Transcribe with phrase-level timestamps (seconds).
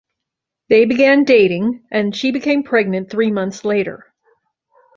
[0.69, 4.11] They began dating, and she became pregnant three months later.